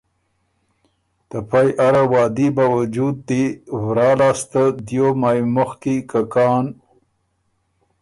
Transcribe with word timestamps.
ته 1.29 1.37
پئ 1.49 1.67
اره 1.87 2.03
وعدي 2.13 2.47
باؤجود 2.55 3.15
دي 3.29 3.43
ورا 3.83 4.09
لاسته 4.19 4.63
دیو 4.85 5.07
مایٛ 5.21 5.41
مُخکی 5.55 5.95
که 6.09 6.21
کان 6.33 6.65